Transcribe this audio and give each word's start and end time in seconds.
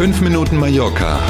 5 0.00 0.22
Minuten 0.22 0.56
Mallorca 0.56 1.20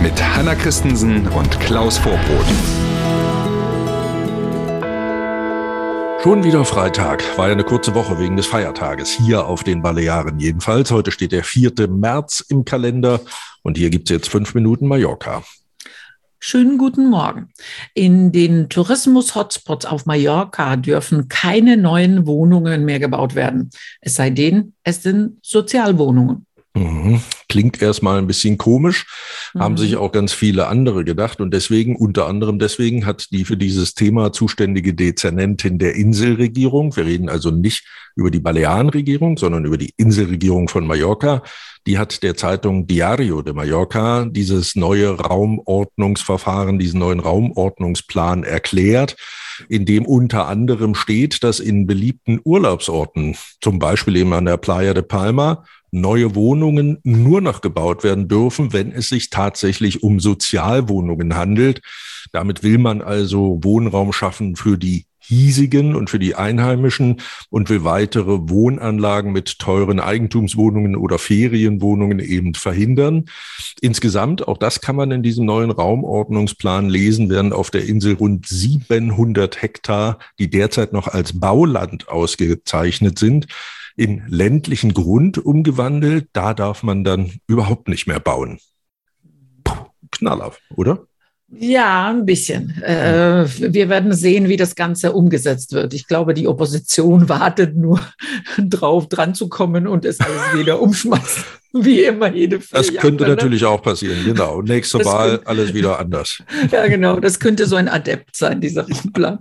mit 0.00 0.12
Hanna 0.22 0.54
Christensen 0.54 1.26
und 1.26 1.58
Klaus 1.58 1.98
Vorbrot. 1.98 2.46
Schon 6.22 6.44
wieder 6.44 6.64
Freitag. 6.64 7.36
War 7.36 7.48
ja 7.48 7.54
eine 7.54 7.64
kurze 7.64 7.96
Woche 7.96 8.20
wegen 8.20 8.36
des 8.36 8.46
Feiertages. 8.46 9.10
Hier 9.10 9.44
auf 9.44 9.64
den 9.64 9.82
Balearen 9.82 10.38
jedenfalls. 10.38 10.92
Heute 10.92 11.10
steht 11.10 11.32
der 11.32 11.42
4. 11.42 11.88
März 11.88 12.44
im 12.48 12.64
Kalender 12.64 13.18
und 13.64 13.76
hier 13.76 13.90
gibt's 13.90 14.12
jetzt 14.12 14.28
fünf 14.28 14.54
Minuten 14.54 14.86
Mallorca. 14.86 15.42
Schönen 16.38 16.78
guten 16.78 17.10
Morgen. 17.10 17.52
In 17.92 18.30
den 18.30 18.68
Tourismus-Hotspots 18.68 19.84
auf 19.86 20.06
Mallorca 20.06 20.76
dürfen 20.76 21.28
keine 21.28 21.76
neuen 21.76 22.24
Wohnungen 22.26 22.84
mehr 22.84 23.00
gebaut 23.00 23.34
werden. 23.34 23.70
Es 24.00 24.14
sei 24.14 24.30
denn, 24.30 24.74
es 24.84 25.02
sind 25.02 25.38
Sozialwohnungen. 25.42 26.46
Mhm. 26.74 27.20
Klingt 27.48 27.82
erstmal 27.82 28.18
ein 28.18 28.26
bisschen 28.26 28.56
komisch, 28.56 29.06
mhm. 29.52 29.60
haben 29.60 29.76
sich 29.76 29.96
auch 29.96 30.10
ganz 30.10 30.32
viele 30.32 30.68
andere 30.68 31.04
gedacht 31.04 31.40
und 31.40 31.52
deswegen, 31.52 31.96
unter 31.96 32.26
anderem 32.26 32.58
deswegen, 32.58 33.04
hat 33.04 33.30
die 33.30 33.44
für 33.44 33.58
dieses 33.58 33.94
Thema 33.94 34.32
zuständige 34.32 34.94
Dezernentin 34.94 35.78
der 35.78 35.94
Inselregierung, 35.94 36.96
wir 36.96 37.04
reden 37.04 37.28
also 37.28 37.50
nicht 37.50 37.84
über 38.16 38.30
die 38.30 38.40
Balearenregierung, 38.40 39.36
sondern 39.36 39.64
über 39.64 39.76
die 39.76 39.92
Inselregierung 39.96 40.68
von 40.68 40.86
Mallorca, 40.86 41.42
die 41.86 41.98
hat 41.98 42.22
der 42.22 42.36
Zeitung 42.36 42.86
Diario 42.86 43.42
de 43.42 43.52
Mallorca 43.54 44.24
dieses 44.24 44.76
neue 44.76 45.10
Raumordnungsverfahren, 45.10 46.78
diesen 46.78 47.00
neuen 47.00 47.20
Raumordnungsplan 47.20 48.44
erklärt, 48.44 49.16
in 49.68 49.84
dem 49.84 50.06
unter 50.06 50.48
anderem 50.48 50.94
steht, 50.94 51.42
dass 51.42 51.60
in 51.60 51.86
beliebten 51.86 52.40
Urlaubsorten, 52.44 53.36
zum 53.60 53.78
Beispiel 53.78 54.16
eben 54.16 54.32
an 54.32 54.44
der 54.44 54.56
Playa 54.56 54.94
de 54.94 55.02
Palma, 55.02 55.64
neue 55.90 56.34
Wohnungen 56.34 56.98
nur 57.04 57.40
noch 57.40 57.60
gebaut 57.60 58.02
werden 58.02 58.26
dürfen, 58.26 58.72
wenn 58.72 58.92
es 58.92 59.08
sich 59.08 59.30
tatsächlich 59.30 60.02
um 60.02 60.20
Sozialwohnungen 60.20 61.36
handelt. 61.36 61.82
Damit 62.32 62.62
will 62.62 62.78
man 62.78 63.02
also 63.02 63.60
Wohnraum 63.62 64.12
schaffen 64.12 64.56
für 64.56 64.78
die 64.78 65.04
hiesigen 65.22 65.94
und 65.94 66.10
für 66.10 66.18
die 66.18 66.34
Einheimischen 66.34 67.20
und 67.50 67.70
will 67.70 67.84
weitere 67.84 68.48
Wohnanlagen 68.48 69.32
mit 69.32 69.58
teuren 69.58 70.00
Eigentumswohnungen 70.00 70.96
oder 70.96 71.18
Ferienwohnungen 71.18 72.18
eben 72.18 72.54
verhindern. 72.54 73.26
Insgesamt, 73.80 74.46
auch 74.48 74.58
das 74.58 74.80
kann 74.80 74.96
man 74.96 75.10
in 75.10 75.22
diesem 75.22 75.46
neuen 75.46 75.70
Raumordnungsplan 75.70 76.88
lesen, 76.88 77.30
werden 77.30 77.52
auf 77.52 77.70
der 77.70 77.84
Insel 77.84 78.14
rund 78.14 78.46
700 78.46 79.62
Hektar, 79.62 80.18
die 80.38 80.50
derzeit 80.50 80.92
noch 80.92 81.08
als 81.08 81.38
Bauland 81.38 82.08
ausgezeichnet 82.08 83.18
sind, 83.18 83.46
in 83.96 84.22
ländlichen 84.28 84.94
Grund 84.94 85.38
umgewandelt. 85.38 86.28
Da 86.32 86.54
darf 86.54 86.82
man 86.82 87.04
dann 87.04 87.32
überhaupt 87.46 87.88
nicht 87.88 88.06
mehr 88.06 88.20
bauen. 88.20 88.58
Puh, 89.64 89.86
Knaller, 90.10 90.52
oder? 90.74 91.06
Ja, 91.54 92.08
ein 92.08 92.24
bisschen. 92.24 92.82
Äh, 92.82 93.46
wir 93.46 93.88
werden 93.90 94.14
sehen, 94.14 94.48
wie 94.48 94.56
das 94.56 94.74
Ganze 94.74 95.12
umgesetzt 95.12 95.72
wird. 95.72 95.92
Ich 95.92 96.06
glaube, 96.06 96.32
die 96.32 96.48
Opposition 96.48 97.28
wartet 97.28 97.76
nur 97.76 98.00
drauf, 98.58 99.08
dran 99.08 99.34
zu 99.34 99.48
kommen 99.48 99.86
und 99.86 100.04
es 100.04 100.18
alles 100.20 100.58
wieder 100.58 100.80
umschmeißen. 100.82 101.44
Wie 101.84 102.02
immer 102.02 102.30
jede 102.32 102.60
vier 102.60 102.78
Das 102.78 102.88
könnte 102.94 103.24
Jahre, 103.24 103.36
ne? 103.36 103.36
natürlich 103.36 103.64
auch 103.64 103.80
passieren, 103.80 104.22
genau. 104.24 104.60
Nächste 104.60 104.98
das 104.98 105.06
Wahl 105.06 105.30
könnte, 105.30 105.46
alles 105.46 105.74
wieder 105.74 105.98
anders. 105.98 106.42
Ja, 106.70 106.86
genau. 106.86 107.18
Das 107.18 107.40
könnte 107.40 107.66
so 107.66 107.76
ein 107.76 107.88
Adept 107.88 108.36
sein, 108.36 108.60
dieser 108.60 108.86
Plan. 109.14 109.38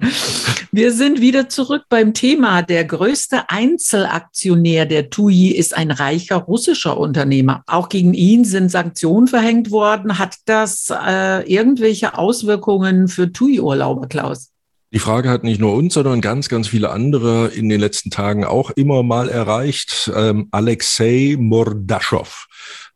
Wir 0.72 0.92
sind 0.94 1.20
wieder 1.20 1.50
zurück 1.50 1.84
beim 1.90 2.14
Thema. 2.14 2.62
Der 2.62 2.86
größte 2.86 3.50
Einzelaktionär 3.50 4.86
der 4.86 5.09
TUI 5.09 5.50
ist 5.50 5.76
ein 5.76 5.92
reicher 5.92 6.38
russischer 6.38 6.98
Unternehmer. 6.98 7.64
Auch 7.68 7.90
gegen 7.90 8.14
ihn 8.14 8.46
sind 8.46 8.70
Sanktionen 8.70 9.28
verhängt 9.28 9.72
worden. 9.72 10.18
Hat 10.18 10.38
das 10.46 10.88
äh, 10.90 11.44
irgendwelche 11.52 12.18
Auswirkungen 12.18 13.08
für 13.08 13.31
TUI-Urlauber, 13.31 14.08
Klaus? 14.08 14.50
Die 14.94 15.00
Frage 15.00 15.29
hat 15.29 15.46
nicht 15.46 15.62
nur 15.62 15.74
uns, 15.74 15.94
sondern 15.94 16.19
ganz, 16.19 16.50
ganz 16.50 16.68
viele 16.68 16.90
andere 16.90 17.47
in 17.47 17.69
den 17.69 17.79
letzten 17.79 18.09
Tagen 18.09 18.44
auch 18.44 18.72
immer 18.72 19.03
mal 19.03 19.29
erreicht. 19.29 20.12
Ähm, 20.13 20.50
Alexei 20.52 21.38
Mordaschow 21.40 22.47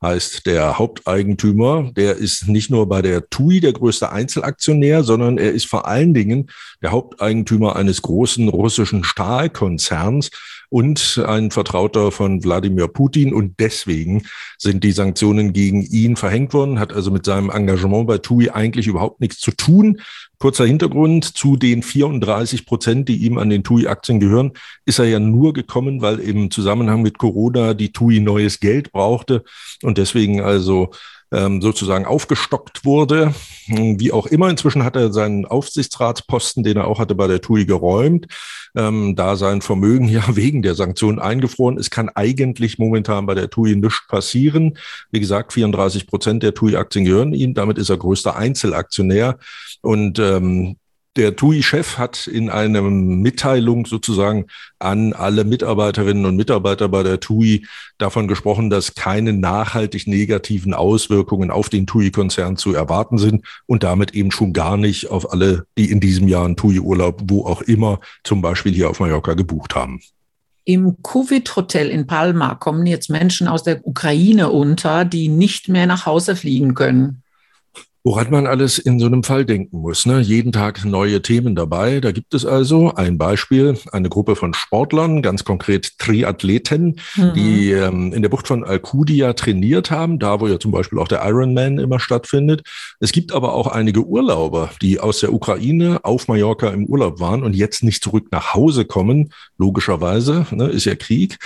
heißt 0.02 0.46
der 0.46 0.78
Haupteigentümer. 0.78 1.92
Der 1.96 2.18
ist 2.18 2.50
nicht 2.50 2.70
nur 2.70 2.90
bei 2.90 3.02
der 3.02 3.30
TUI 3.30 3.62
der 3.62 3.72
größte 3.72 4.12
Einzelaktionär, 4.12 5.04
sondern 5.04 5.38
er 5.38 5.54
ist 5.54 5.68
vor 5.68 5.88
allen 5.88 6.14
Dingen 6.14 6.52
der 6.82 6.92
Haupteigentümer 6.92 7.78
eines 7.78 8.02
großen 8.02 8.50
russischen 8.50 9.06
Stahlkonzerns 9.06 10.32
und 10.76 11.24
ein 11.26 11.52
Vertrauter 11.52 12.12
von 12.12 12.44
Wladimir 12.44 12.90
Putin. 12.90 13.34
Und 13.34 13.62
deswegen 13.62 14.24
sind 14.58 14.84
die 14.84 14.92
Sanktionen 14.92 15.54
gegen 15.54 15.82
ihn 15.84 16.18
verhängt 16.18 16.54
worden, 16.54 16.80
hat 16.80 16.92
also 16.92 17.12
mit 17.12 17.24
seinem 17.24 17.50
Engagement 17.50 18.08
bei 18.08 18.18
TUI 18.18 18.50
eigentlich 18.50 18.88
überhaupt 18.88 19.22
nichts 19.22 19.40
zu 19.40 19.52
tun. 19.52 20.02
Kurzer 20.38 20.66
Hintergrund 20.66 21.24
zu 21.24 21.56
den 21.56 21.82
34 21.82 22.66
Prozent, 22.66 23.08
die 23.08 23.26
ihm 23.26 23.38
an 23.38 23.50
den 23.50 23.64
TUI-Aktien 23.64 24.20
gehören, 24.20 24.52
ist 24.84 25.00
er 25.00 25.06
ja 25.06 25.22
nur 25.22 25.54
gekommen, 25.54 26.02
weil 26.02 26.20
im 26.20 26.52
Zusammenhang 26.52 27.02
mit 27.02 27.18
Corona 27.18 27.74
die 27.74 27.94
TUI 27.94 28.20
neues 28.20 28.60
Geld 28.60 28.92
brauchte 28.92 29.46
und 29.82 29.98
deswegen 29.98 30.42
also 30.42 30.92
ähm, 31.32 31.62
sozusagen 31.62 32.06
aufgestockt 32.06 32.84
wurde. 32.84 33.34
Wie 33.68 34.12
auch 34.12 34.28
immer, 34.28 34.50
inzwischen 34.50 34.84
hat 34.84 34.98
er 34.98 35.14
seinen 35.14 35.46
Aufsichtsratsposten, 35.46 36.64
den 36.64 36.78
er 36.78 36.88
auch 36.88 37.00
hatte 37.00 37.16
bei 37.16 37.28
der 37.28 37.42
TUI, 37.42 37.66
geräumt. 37.66 38.28
Ähm, 38.76 39.16
da 39.16 39.36
sein 39.36 39.62
Vermögen 39.62 40.08
ja 40.08 40.24
wegen 40.36 40.62
der 40.62 40.76
Sanktionen 40.76 41.20
eingefroren 41.20 41.78
ist, 41.78 41.92
kann 41.92 42.10
eigentlich 42.10 42.78
momentan 42.78 43.26
bei 43.26 43.34
der 43.34 43.50
TUI 43.50 43.76
nichts 43.76 44.08
passieren. 44.08 44.78
Wie 45.12 45.20
gesagt, 45.20 45.54
34 45.54 46.08
Prozent 46.08 46.44
der 46.44 46.54
TUI-Aktien 46.54 47.06
gehören 47.06 47.34
ihm. 47.34 47.54
Damit 47.54 47.78
ist 47.78 47.90
er 47.90 47.98
größter 47.98 48.36
Einzelaktionär. 48.36 49.38
Und 49.82 50.20
ähm, 50.20 50.78
der 51.16 51.36
TUI-Chef 51.36 51.98
hat 51.98 52.28
in 52.28 52.50
einer 52.50 52.82
Mitteilung 52.82 53.86
sozusagen 53.86 54.48
an 54.80 55.14
alle 55.14 55.46
Mitarbeiterinnen 55.46 56.26
und 56.26 56.36
Mitarbeiter 56.36 56.90
bei 56.90 57.04
der 57.04 57.20
TUI 57.20 57.66
davon 57.98 58.28
gesprochen, 58.28 58.70
dass 58.70 58.96
keine 58.96 59.32
nachhaltig 59.32 60.08
negativen 60.08 60.74
Auswirkungen 60.74 61.52
auf 61.52 61.70
den 61.70 61.88
TUI-Konzern 61.88 62.58
zu 62.58 62.74
erwarten 62.74 63.18
sind 63.18 63.46
und 63.66 63.84
damit 63.84 64.14
eben 64.14 64.32
schon 64.32 64.52
gar 64.52 64.76
nicht 64.76 65.10
auf 65.10 65.32
alle, 65.32 65.66
die 65.78 65.90
in 65.90 66.02
diesem 66.02 66.28
Jahr 66.28 66.46
einen 66.46 66.58
TUI-Urlaub, 66.58 67.24
wo 67.28 67.46
auch 67.46 67.62
immer, 67.62 68.00
zum 68.24 68.42
Beispiel 68.42 68.74
hier 68.74 68.90
auf 68.90 69.00
Mallorca 69.00 69.34
gebucht 69.34 69.76
haben. 69.76 70.02
Im 70.66 70.98
Covid-Hotel 71.04 71.90
in 71.90 72.08
Palma 72.08 72.56
kommen 72.56 72.88
jetzt 72.88 73.10
Menschen 73.10 73.48
aus 73.48 73.64
der 73.64 73.86
Ukraine 73.86 74.50
unter, 74.50 75.06
die 75.06 75.28
nicht 75.28 75.70
mehr 75.70 75.86
nach 75.86 76.08
Hause 76.08 76.36
fliegen 76.36 76.74
können. 76.74 77.22
Woran 78.08 78.30
man 78.30 78.46
alles 78.46 78.78
in 78.78 79.00
so 79.00 79.08
einem 79.08 79.24
Fall 79.24 79.46
denken 79.46 79.80
muss. 79.80 80.06
Ne? 80.06 80.20
Jeden 80.20 80.52
Tag 80.52 80.86
neue 80.86 81.24
Themen 81.24 81.56
dabei. 81.56 82.00
Da 82.02 82.12
gibt 82.12 82.36
es 82.36 82.46
also 82.46 82.94
ein 82.94 83.18
Beispiel, 83.18 83.80
eine 83.92 84.10
Gruppe 84.10 84.36
von 84.36 84.54
Sportlern, 84.54 85.24
ganz 85.24 85.44
konkret 85.44 85.98
Triathleten, 85.98 87.00
mhm. 87.16 87.34
die 87.34 87.72
ähm, 87.72 88.14
in 88.14 88.22
der 88.22 88.30
Bucht 88.30 88.48
von 88.48 88.64
Alcudia 88.64 89.34
trainiert 89.34 89.90
haben, 89.90 90.20
da 90.20 90.40
wo 90.40 90.48
ja 90.48 90.60
zum 90.60 90.70
Beispiel 90.70 91.00
auch 91.00 91.08
der 91.08 91.26
Ironman 91.26 91.80
immer 91.80 92.00
stattfindet. 92.00 92.62
Es 93.00 93.12
gibt 93.12 93.32
aber 93.32 93.54
auch 93.54 93.66
einige 93.66 94.06
Urlauber, 94.06 94.70
die 94.84 95.00
aus 95.00 95.22
der 95.22 95.34
Ukraine 95.34 96.02
auf 96.04 96.28
Mallorca 96.28 96.70
im 96.70 96.86
Urlaub 96.86 97.20
waren 97.20 97.42
und 97.42 97.56
jetzt 97.56 97.84
nicht 97.84 98.04
zurück 98.04 98.28
nach 98.30 98.54
Hause 98.54 98.86
kommen, 98.86 99.34
logischerweise, 99.58 100.46
ne? 100.52 100.68
ist 100.68 100.86
ja 100.86 100.94
Krieg. 100.94 101.40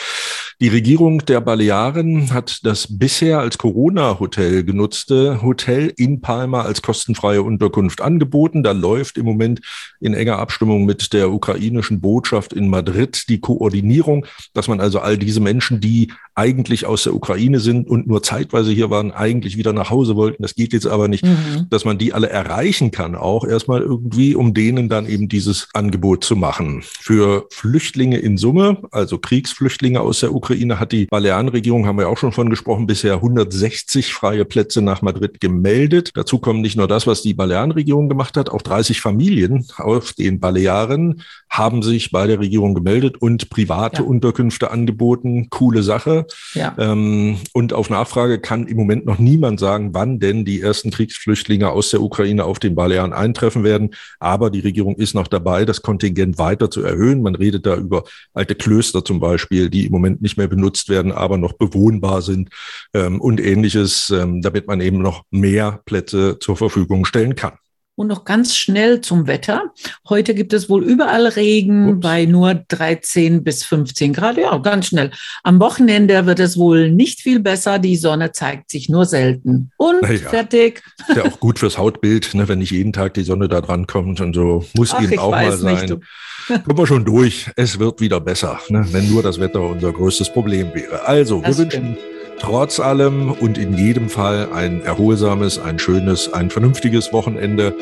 Die 0.60 0.68
Regierung 0.68 1.20
der 1.20 1.40
Balearen 1.40 2.34
hat 2.34 2.66
das 2.66 2.86
bisher 2.90 3.40
als 3.40 3.58
Corona-Hotel 3.58 4.66
genutzte 4.66 5.42
Hotel 5.42 5.94
in 5.96 6.20
Palma 6.20 6.49
als 6.58 6.82
kostenfreie 6.82 7.42
Unterkunft 7.42 8.02
angeboten. 8.02 8.64
Da 8.64 8.72
läuft 8.72 9.18
im 9.18 9.26
Moment 9.26 9.62
in 10.00 10.14
enger 10.14 10.40
Abstimmung 10.40 10.86
mit 10.86 11.14
der 11.14 11.32
ukrainischen 11.32 12.02
Botschaft 12.02 12.54
in 12.54 12.70
Madrid 12.70 13.30
die 13.30 13.40
Koordinierung, 13.40 14.26
dass 14.54 14.68
man 14.68 14.80
also 14.80 15.00
all 15.00 15.18
diese 15.18 15.40
Menschen, 15.40 15.80
die 15.80 16.12
eigentlich 16.40 16.86
aus 16.86 17.04
der 17.04 17.14
Ukraine 17.14 17.60
sind 17.60 17.90
und 17.90 18.08
nur 18.08 18.24
zeitweise 18.24 18.72
hier 18.72 18.90
waren, 18.90 19.12
eigentlich 19.12 19.58
wieder 19.58 19.74
nach 19.74 19.90
Hause 19.90 20.16
wollten. 20.16 20.42
Das 20.42 20.56
geht 20.56 20.72
jetzt 20.72 20.88
aber 20.88 21.10
nicht, 21.10 21.26
mhm. 21.26 21.68
dass 21.70 21.84
man 21.84 21.98
die 21.98 22.14
alle 22.14 22.30
erreichen 22.30 22.92
kann, 22.92 23.16
auch 23.16 23.44
erstmal 23.44 23.82
irgendwie, 23.82 24.36
um 24.36 24.54
denen 24.54 24.88
dann 24.88 25.06
eben 25.06 25.28
dieses 25.28 25.68
Angebot 25.74 26.24
zu 26.24 26.38
machen. 26.38 26.82
Für 26.82 27.46
Flüchtlinge 27.52 28.20
in 28.20 28.38
Summe, 28.38 28.78
also 28.92 29.18
Kriegsflüchtlinge 29.18 30.00
aus 30.00 30.22
der 30.22 30.34
Ukraine, 30.34 30.80
hat 30.80 30.94
die 30.94 31.08
Balearenregierung, 31.08 31.86
haben 31.86 31.98
wir 31.98 32.08
auch 32.08 32.18
schon 32.18 32.32
von 32.32 32.50
gesprochen, 32.50 32.88
bisher 32.88 33.16
160 33.16 34.14
freie 34.14 34.46
Plätze 34.46 34.82
nach 34.82 35.02
Madrid 35.02 35.42
gemeldet. 35.42 36.12
Dazu 36.14 36.40
kommen 36.40 36.62
nicht 36.62 36.78
nur 36.78 36.88
das, 36.88 37.06
was 37.06 37.22
die 37.22 37.34
Balearenregierung 37.34 38.08
gemacht 38.08 38.38
hat, 38.38 38.50
auch 38.50 38.62
30 38.62 39.02
Familien 39.02 39.68
auf 39.76 40.14
den 40.14 40.40
Balearen 40.40 41.22
haben 41.50 41.82
sich 41.82 42.12
bei 42.12 42.28
der 42.28 42.40
Regierung 42.40 42.76
gemeldet 42.76 43.18
und 43.22 43.50
private 43.50 44.04
ja. 44.04 44.08
Unterkünfte 44.08 44.72
angeboten. 44.72 45.50
Coole 45.50 45.84
Sache. 45.84 46.28
Ja. 46.54 46.76
Ähm, 46.78 47.38
und 47.54 47.74
auf 47.74 47.90
Nachfrage 47.90 48.40
kann 48.40 48.68
im 48.68 48.78
Moment 48.78 49.06
noch 49.06 49.20
niemand 49.20 49.60
sagen, 49.60 49.94
wann 49.94 50.20
denn 50.20 50.46
die 50.46 50.62
ersten 50.62 50.92
Kriegsflüchtlinge 50.92 51.70
aus 51.70 51.92
der 51.92 52.02
Ukraine 52.02 52.46
auf 52.46 52.60
den 52.60 52.76
Balearen 52.76 53.14
eintreffen 53.14 53.64
werden. 53.64 53.92
Aber 54.20 54.50
die 54.50 54.60
Regierung 54.60 54.96
ist 54.96 55.14
noch 55.14 55.28
dabei, 55.28 55.66
das 55.66 55.82
Kontingent 55.82 56.38
weiter 56.38 56.70
zu 56.70 56.82
erhöhen. 56.84 57.22
Man 57.22 57.36
redet 57.36 57.66
da 57.66 57.76
über 57.76 58.04
alte 58.34 58.56
Klöster 58.56 59.04
zum 59.04 59.20
Beispiel, 59.20 59.70
die 59.70 59.86
im 59.86 59.92
Moment 59.92 60.22
nicht 60.22 60.38
mehr 60.38 60.48
benutzt 60.48 60.90
werden, 60.90 61.12
aber 61.12 61.38
noch 61.38 61.54
bewohnbar 61.54 62.22
sind 62.22 62.50
ähm, 62.94 63.22
und 63.22 63.40
ähnliches, 63.40 64.10
ähm, 64.10 64.42
damit 64.42 64.68
man 64.68 64.82
eben 64.82 65.00
noch 65.00 65.24
mehr 65.32 65.82
Plätze 65.86 66.38
zur 66.40 66.58
Verfügung 66.58 67.06
stellen 67.06 67.36
kann. 67.36 67.54
Und 68.00 68.08
noch 68.08 68.24
ganz 68.24 68.56
schnell 68.56 69.02
zum 69.02 69.28
Wetter. 69.28 69.74
Heute 70.08 70.34
gibt 70.34 70.54
es 70.54 70.70
wohl 70.70 70.86
überall 70.86 71.28
Regen 71.28 71.96
Ups. 71.96 72.00
bei 72.00 72.24
nur 72.24 72.54
13 72.54 73.44
bis 73.44 73.66
15 73.66 74.14
Grad. 74.14 74.38
Ja, 74.38 74.58
ganz 74.60 74.86
schnell. 74.86 75.12
Am 75.44 75.60
Wochenende 75.60 76.26
wird 76.26 76.40
es 76.40 76.58
wohl 76.58 76.92
nicht 76.92 77.20
viel 77.20 77.42
besser. 77.42 77.78
Die 77.78 77.98
Sonne 77.98 78.32
zeigt 78.32 78.72
sich 78.72 78.88
nur 78.88 79.04
selten. 79.04 79.72
Und 79.76 80.02
ja, 80.04 80.30
fertig. 80.30 80.82
Ist 81.10 81.18
ja 81.18 81.26
auch 81.26 81.42
gut 81.42 81.60
fürs 81.60 81.78
Hautbild, 81.78 82.34
ne, 82.36 82.48
wenn 82.48 82.60
nicht 82.60 82.72
jeden 82.72 82.94
Tag 82.94 83.16
die 83.16 83.24
Sonne 83.24 83.50
da 83.50 83.60
dran 83.60 83.86
kommt 83.86 84.22
und 84.22 84.34
so. 84.34 84.64
Muss 84.78 84.94
Ach, 84.94 85.02
eben 85.02 85.20
auch 85.20 85.32
mal 85.32 85.58
sein. 85.58 86.00
Kommen 86.48 86.78
wir 86.78 86.88
schon 86.88 87.04
durch. 87.04 87.52
Es 87.58 87.80
wird 87.80 88.00
wieder 88.00 88.22
besser, 88.22 88.62
ne, 88.70 88.86
wenn 88.94 89.12
nur 89.12 89.24
das 89.24 89.42
Wetter 89.42 89.60
unser 89.60 89.92
größtes 89.92 90.32
Problem 90.32 90.74
wäre. 90.74 91.06
Also, 91.06 91.42
das 91.42 91.58
wir 91.58 91.66
wünschen 91.66 91.98
trotz 92.40 92.80
allem 92.80 93.32
und 93.32 93.58
in 93.58 93.74
jedem 93.74 94.10
Fall 94.10 94.50
ein 94.54 94.84
erholsames, 94.84 95.60
ein 95.60 95.80
schönes, 95.80 96.34
ein 96.34 96.50
vernünftiges 96.50 97.14
Wochenende. 97.14 97.76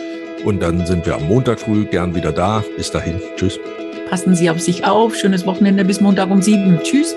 Und 0.43 0.61
dann 0.61 0.85
sind 0.85 1.05
wir 1.05 1.15
am 1.15 1.27
Montag 1.27 1.59
früh 1.59 1.85
gern 1.85 2.15
wieder 2.15 2.31
da. 2.31 2.63
Bis 2.75 2.91
dahin. 2.91 3.21
Tschüss. 3.35 3.59
Passen 4.09 4.35
Sie 4.35 4.49
auf 4.49 4.59
sich 4.59 4.85
auf. 4.85 5.15
Schönes 5.15 5.45
Wochenende 5.45 5.83
bis 5.85 6.01
Montag 6.01 6.29
um 6.29 6.41
sieben. 6.41 6.79
Tschüss. 6.83 7.15